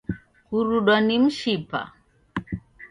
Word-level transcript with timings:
Kurudwa 0.47 0.95
ni 1.05 1.15
mshipa 1.23 1.81